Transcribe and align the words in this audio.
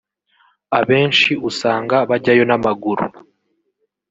Abenshi 0.79 1.31
usanga 1.49 1.97
bajyayo 2.09 2.43
n’amaguru 2.47 3.05